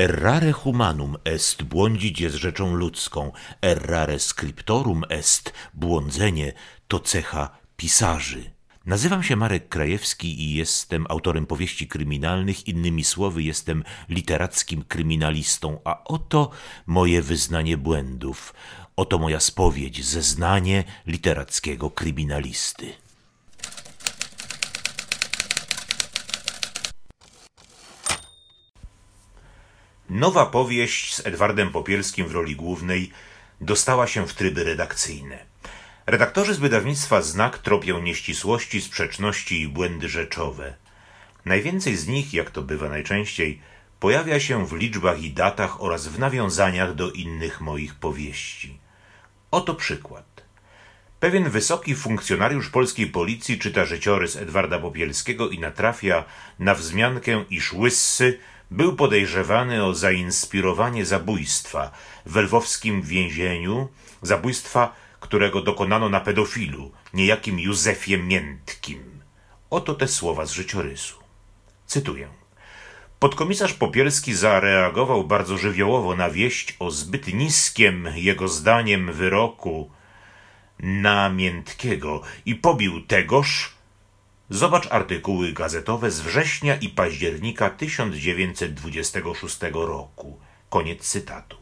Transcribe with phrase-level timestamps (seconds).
[0.00, 3.32] Errare humanum est, błądzić jest rzeczą ludzką,
[3.62, 6.52] errare scriptorum est, błądzenie
[6.88, 8.50] to cecha pisarzy.
[8.86, 16.04] Nazywam się Marek Krajewski i jestem autorem powieści kryminalnych, innymi słowy jestem literackim kryminalistą, a
[16.04, 16.50] oto
[16.86, 18.54] moje wyznanie błędów,
[18.96, 22.92] oto moja spowiedź, zeznanie literackiego kryminalisty.
[30.10, 33.10] Nowa powieść z Edwardem Popielskim w roli głównej
[33.60, 35.38] dostała się w tryby redakcyjne.
[36.06, 40.74] Redaktorzy z wydawnictwa Znak tropią nieścisłości, sprzeczności i błędy rzeczowe.
[41.44, 43.60] Najwięcej z nich, jak to bywa najczęściej,
[44.00, 48.78] pojawia się w liczbach i datach oraz w nawiązaniach do innych moich powieści.
[49.50, 50.44] Oto przykład.
[51.20, 56.24] Pewien wysoki funkcjonariusz polskiej policji czyta życiorys Edwarda Popielskiego i natrafia
[56.58, 58.38] na wzmiankę, iż Łyssy
[58.70, 61.90] był podejrzewany o zainspirowanie zabójstwa
[62.26, 63.88] w lwowskim więzieniu,
[64.22, 69.20] zabójstwa, którego dokonano na pedofilu, niejakim Józefie Miętkim.
[69.70, 71.16] Oto te słowa z życiorysu.
[71.86, 72.28] Cytuję.
[73.18, 79.90] Podkomisarz Popielski zareagował bardzo żywiołowo na wieść o zbyt niskim, jego zdaniem, wyroku
[80.78, 83.72] na Miętkiego i pobił tegoż,
[84.52, 90.40] Zobacz artykuły gazetowe z września i października 1926 roku.
[90.70, 91.56] Koniec cytatu.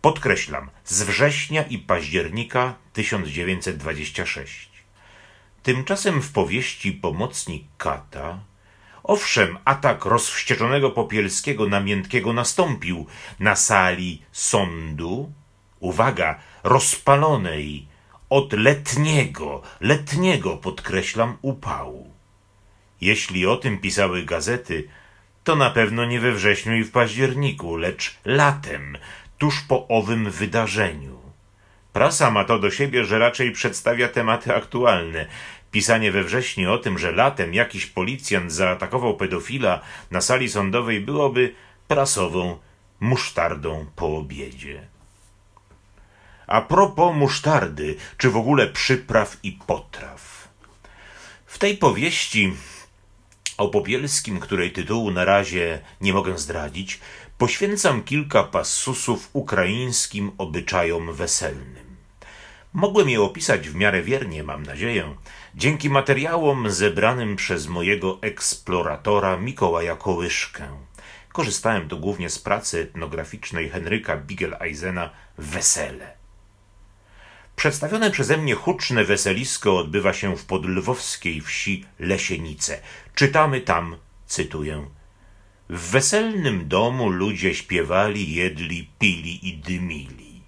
[0.00, 4.70] Podkreślam, z września i października 1926.
[5.62, 8.40] Tymczasem w powieści Pomocnik Kata,
[9.02, 13.06] owszem, atak rozwścieczonego Popielskiego na Miętkiego nastąpił
[13.40, 15.32] na sali sądu,
[15.80, 17.88] uwaga, rozpalonej
[18.30, 22.13] od letniego, letniego, podkreślam, upału.
[23.00, 24.88] Jeśli o tym pisały gazety,
[25.44, 28.98] to na pewno nie we wrześniu i w październiku, lecz latem,
[29.38, 31.18] tuż po owym wydarzeniu.
[31.92, 35.26] Prasa ma to do siebie, że raczej przedstawia tematy aktualne.
[35.70, 39.80] Pisanie we wrześniu o tym, że latem jakiś policjant zaatakował pedofila
[40.10, 41.54] na sali sądowej byłoby
[41.88, 42.58] prasową
[43.00, 44.80] musztardą po obiedzie.
[46.46, 50.48] A propos musztardy, czy w ogóle przypraw i potraw.
[51.46, 52.52] W tej powieści
[53.58, 57.00] o Popielskim, której tytułu na razie nie mogę zdradzić,
[57.38, 61.96] poświęcam kilka passusów ukraińskim obyczajom weselnym.
[62.72, 65.14] Mogłem je opisać w miarę wiernie, mam nadzieję,
[65.54, 70.68] dzięki materiałom zebranym przez mojego eksploratora Mikołaja Kołyszkę.
[71.32, 76.23] Korzystałem tu głównie z pracy etnograficznej Henryka Bigel-Eisena Wesele.
[77.64, 82.80] Przedstawione przeze mnie huczne weselisko odbywa się w podlwowskiej wsi Lesienice.
[83.14, 84.86] Czytamy tam, cytuję,
[85.68, 90.42] w weselnym domu ludzie śpiewali, jedli, pili i dymili.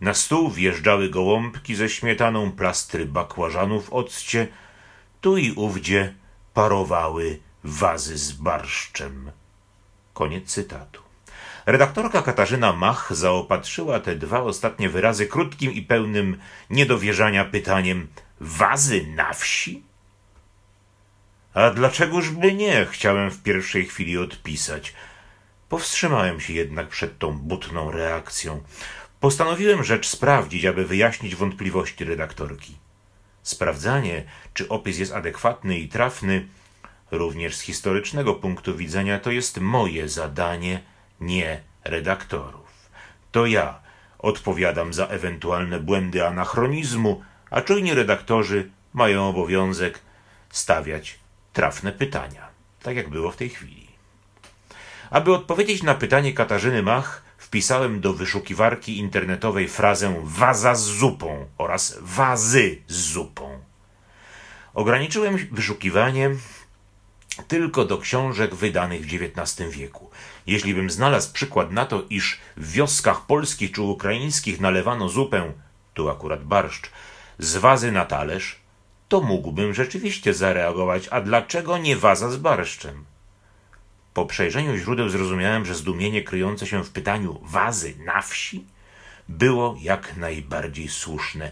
[0.00, 4.48] Na stół wjeżdżały gołąbki ze śmietaną, plastry bakłażanów occie,
[5.20, 6.14] tu i ówdzie
[6.54, 9.30] parowały wazy z barszczem.
[10.14, 11.05] Koniec cytatu.
[11.66, 16.36] Redaktorka Katarzyna Mach zaopatrzyła te dwa ostatnie wyrazy krótkim i pełnym
[16.70, 18.08] niedowierzania pytaniem
[18.40, 19.82] wazy na wsi?
[21.54, 22.86] A dlaczegoż by nie?
[22.90, 24.94] Chciałem w pierwszej chwili odpisać.
[25.68, 28.62] Powstrzymałem się jednak przed tą butną reakcją.
[29.20, 32.76] Postanowiłem rzecz sprawdzić, aby wyjaśnić wątpliwości redaktorki.
[33.42, 36.48] Sprawdzanie, czy opis jest adekwatny i trafny,
[37.10, 40.80] również z historycznego punktu widzenia, to jest moje zadanie–
[41.20, 42.90] nie redaktorów.
[43.32, 43.78] To ja
[44.18, 50.00] odpowiadam za ewentualne błędy anachronizmu, a czujni redaktorzy mają obowiązek
[50.50, 51.18] stawiać
[51.52, 52.48] trafne pytania,
[52.82, 53.86] tak jak było w tej chwili.
[55.10, 61.98] Aby odpowiedzieć na pytanie Katarzyny Mach, wpisałem do wyszukiwarki internetowej frazę waza z zupą oraz
[62.00, 63.58] wazy z zupą.
[64.74, 66.30] Ograniczyłem wyszukiwanie
[67.48, 70.10] tylko do książek wydanych w XIX wieku.
[70.46, 75.52] Jeśli bym znalazł przykład na to, iż w wioskach polskich czy ukraińskich nalewano zupę,
[75.94, 76.90] tu akurat barszcz,
[77.38, 78.56] z wazy na talerz,
[79.08, 83.04] to mógłbym rzeczywiście zareagować, a dlaczego nie waza z barszczem?
[84.14, 88.64] Po przejrzeniu źródeł zrozumiałem, że zdumienie kryjące się w pytaniu wazy na wsi
[89.28, 91.50] było jak najbardziej słuszne.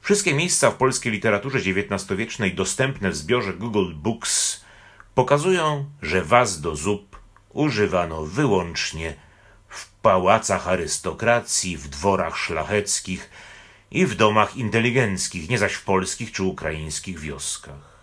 [0.00, 4.64] Wszystkie miejsca w polskiej literaturze XIX-wiecznej dostępne w zbiorze Google Books
[5.16, 7.20] pokazują, że waz do zup
[7.52, 9.14] używano wyłącznie
[9.68, 13.30] w pałacach arystokracji, w dworach szlacheckich
[13.90, 17.96] i w domach inteligenckich, nie zaś w polskich czy ukraińskich wioskach.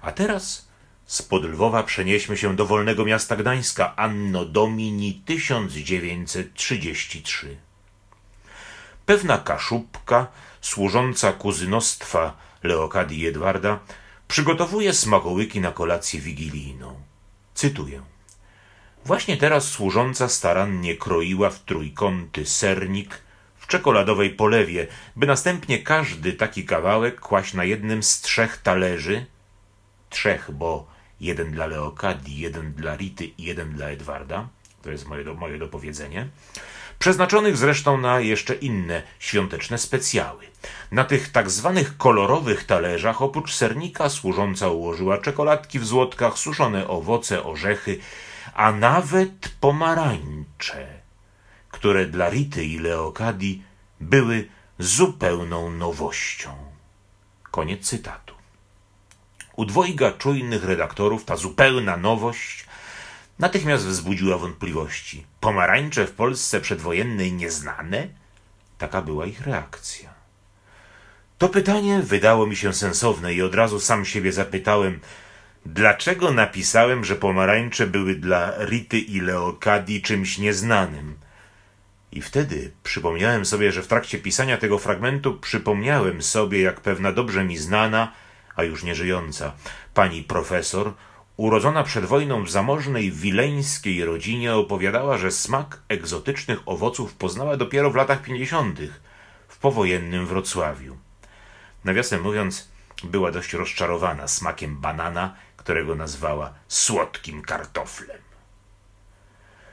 [0.00, 0.68] A teraz
[1.06, 7.56] Spod Lwowa przenieśmy się do wolnego miasta Gdańska Anno Domini 1933.
[9.06, 10.26] Pewna kaszubka,
[10.60, 13.78] służąca kuzynostwa Leokadii Edwarda,
[14.28, 17.00] przygotowuje smakołyki na kolację wigilijną.
[17.54, 18.02] Cytuję.
[19.04, 23.22] Właśnie teraz służąca starannie kroiła w trójkąty sernik
[23.56, 24.86] w czekoladowej polewie,
[25.16, 29.26] by następnie każdy taki kawałek kłaść na jednym z trzech talerzy,
[30.10, 30.86] trzech, bo
[31.20, 34.48] jeden dla Leokadii, jeden dla Rity i jeden dla Edwarda,
[34.82, 36.28] to jest moje, moje dopowiedzenie,
[36.98, 40.44] przeznaczonych zresztą na jeszcze inne świąteczne specjały.
[40.90, 47.44] Na tych tak zwanych kolorowych talerzach oprócz sernika służąca ułożyła czekoladki w złotkach, suszone owoce,
[47.44, 47.98] orzechy,
[48.54, 50.86] a nawet pomarańcze,
[51.68, 53.62] które dla Rity i Leokadii
[54.00, 54.48] były
[54.78, 56.50] zupełną nowością.
[57.50, 58.34] Koniec cytatu.
[59.56, 62.65] U dwojga czujnych redaktorów ta zupełna nowość
[63.38, 65.26] natychmiast wzbudziła wątpliwości.
[65.40, 68.08] Pomarańcze w Polsce przedwojennej nieznane?
[68.78, 70.14] Taka była ich reakcja.
[71.38, 75.00] To pytanie wydało mi się sensowne i od razu sam siebie zapytałem,
[75.66, 81.14] dlaczego napisałem, że pomarańcze były dla Rity i Leokadii czymś nieznanym.
[82.12, 87.44] I wtedy przypomniałem sobie, że w trakcie pisania tego fragmentu przypomniałem sobie, jak pewna dobrze
[87.44, 88.12] mi znana,
[88.56, 89.52] a już nie żyjąca,
[89.94, 90.92] pani profesor,
[91.36, 97.94] urodzona przed wojną w zamożnej wileńskiej rodzinie, opowiadała, że smak egzotycznych owoców poznała dopiero w
[97.94, 99.00] latach pięćdziesiątych
[99.48, 100.96] w powojennym Wrocławiu.
[101.84, 102.68] Nawiasem mówiąc,
[103.04, 108.26] była dość rozczarowana smakiem banana, którego nazwała słodkim kartoflem.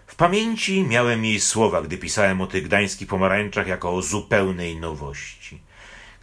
[0.08, 5.62] W pamięci miałem jej słowa, gdy pisałem o tych gdańskich pomarańczach jako o zupełnej nowości.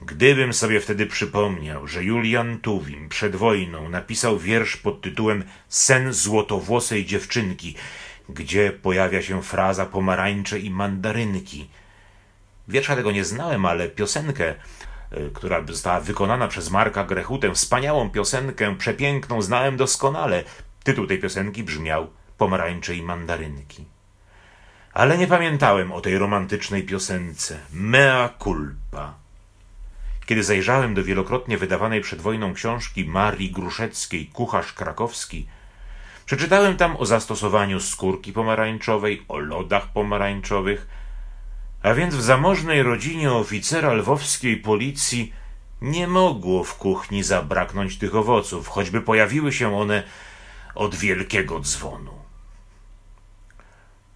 [0.02, 7.06] Gdybym sobie wtedy przypomniał, że Julian Tuwim przed wojną napisał wiersz pod tytułem Sen złotowłosej
[7.06, 7.74] dziewczynki,
[8.28, 11.68] gdzie pojawia się fraza pomarańcze i mandarynki.
[12.68, 14.54] Wiersza tego nie znałem, ale piosenkę,
[15.12, 20.44] y, która została wykonana przez Marka Grechutę, wspaniałą piosenkę, przepiękną, znałem doskonale.
[20.84, 23.84] Tytuł tej piosenki brzmiał Pomarańcze i mandarynki.
[24.92, 27.58] Ale nie pamiętałem o tej romantycznej piosence.
[27.72, 29.19] Mea culpa.
[30.30, 35.46] Kiedy zajrzałem do wielokrotnie wydawanej przed wojną książki Marii Gruszeckiej Kucharz Krakowski,
[36.26, 40.86] przeczytałem tam o zastosowaniu skórki pomarańczowej, o lodach pomarańczowych,
[41.82, 45.32] a więc w zamożnej rodzinie oficera lwowskiej policji
[45.82, 50.02] nie mogło w kuchni zabraknąć tych owoców, choćby pojawiły się one
[50.74, 52.14] od wielkiego dzwonu.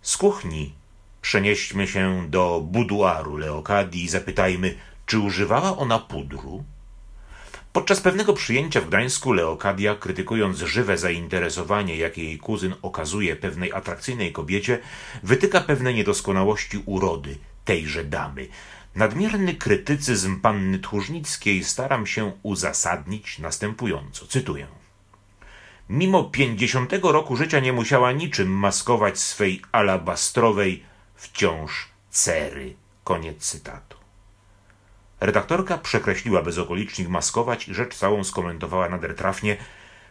[0.02, 0.75] Z kuchni
[1.22, 4.75] przenieśmy się do buduaru Leokadii i zapytajmy,
[5.06, 6.65] czy używała ona pudru?
[7.73, 14.33] Podczas pewnego przyjęcia w Gdańsku Leokadia, krytykując żywe zainteresowanie, jakie jej kuzyn okazuje pewnej atrakcyjnej
[14.33, 14.79] kobiecie,
[15.23, 18.49] wytyka pewne niedoskonałości urody tejże damy.
[18.95, 24.27] Nadmierny krytycyzm panny Tchórznickiej staram się uzasadnić następująco.
[24.27, 24.67] Cytuję.
[25.89, 30.83] Mimo pięćdziesiątego roku życia nie musiała niczym maskować swej alabastrowej
[31.15, 32.75] wciąż cery.
[33.05, 34.04] Koniec cytatu.
[35.20, 39.56] Redaktorka przekreśliła bezokolicznik maskować i rzecz całą skomentowała nader trafnie.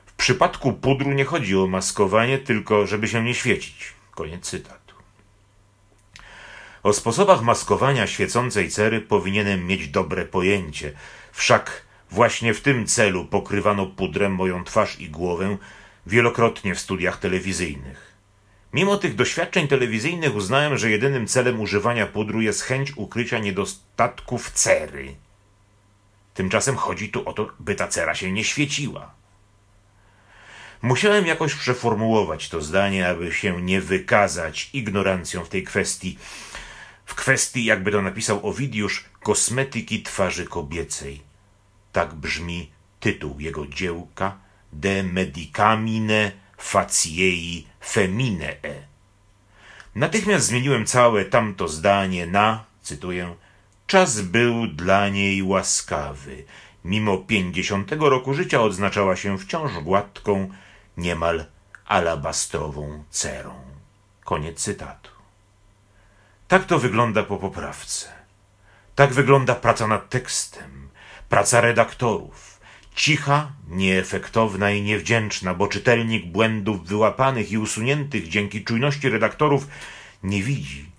[0.06, 3.94] W przypadku pudru nie chodzi o maskowanie, tylko żeby się nie świecić.
[4.12, 4.96] Koniec cytatu.
[6.84, 10.94] O sposobach maskowania świecącej cery powinienem mieć dobre pojęcie.
[11.32, 15.58] Wszak właśnie w tym celu pokrywano pudrem moją twarz i głowę
[16.08, 18.13] wielokrotnie w studiach telewizyjnych.
[18.74, 25.16] Mimo tych doświadczeń telewizyjnych uznałem, że jedynym celem używania pudru jest chęć ukrycia niedostatków cery.
[26.34, 29.14] Tymczasem chodzi tu o to, by ta cera się nie świeciła.
[30.82, 36.18] Musiałem jakoś przeformułować to zdanie, aby się nie wykazać ignorancją w tej kwestii.
[37.06, 41.22] W kwestii, jakby to napisał Owidiusz, kosmetyki twarzy kobiecej.
[41.92, 44.38] Tak brzmi tytuł jego dziełka
[44.74, 48.88] De medicamine faciei feminee.
[49.96, 53.36] Natychmiast zmieniłem całe tamto zdanie na, cytuję,
[53.88, 56.44] czas był dla niej łaskawy.
[56.86, 60.50] Mimo pięćdziesiątego roku życia odznaczała się wciąż gładką,
[60.98, 61.46] niemal
[61.86, 63.54] alabastrową cerą.
[64.24, 65.12] Koniec cytatu.
[66.48, 68.08] Tak to wygląda po poprawce.
[68.96, 70.90] Tak wygląda praca nad tekstem,
[71.30, 72.53] praca redaktorów
[72.96, 79.68] Cicha, nieefektowna i niewdzięczna, bo czytelnik błędów wyłapanych i usuniętych dzięki czujności redaktorów
[80.24, 80.90] nie widzi,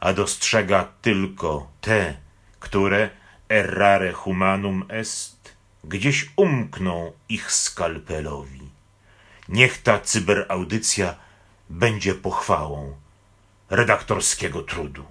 [0.00, 2.14] a dostrzega tylko te,
[2.60, 3.10] które
[3.48, 5.54] errare humanum est
[5.84, 8.60] gdzieś umkną ich skalpelowi.
[9.48, 11.14] Niech ta cyberaudycja
[11.70, 12.96] będzie pochwałą
[13.70, 15.04] redaktorskiego trudu.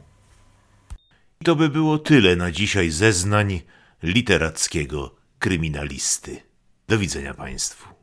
[1.43, 3.61] To by było tyle na dzisiaj zeznań
[4.03, 6.41] literackiego kryminalisty.
[6.87, 8.00] Do widzenia Państwu.